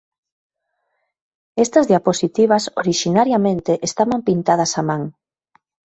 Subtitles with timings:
[1.63, 5.01] Estas diapositivas orixinariamente estaban pintadas a man.